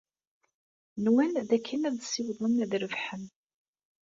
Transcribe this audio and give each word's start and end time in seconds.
Nwan 1.03 1.33
dakken 1.49 1.81
ad 1.89 1.97
ssiwḍen 2.03 2.61
ad 2.63 2.71
rebḥen. 2.81 3.23